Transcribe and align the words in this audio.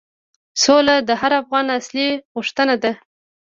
سوله 0.63 0.95
د 1.07 1.09
هر 1.21 1.31
افغان 1.41 1.65
اصلي 1.79 2.07
غوښتنه 2.33 2.75
ده. 2.83 2.91